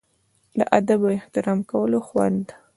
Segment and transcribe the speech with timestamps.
[0.57, 2.45] د ادب او احترام کولو خوند.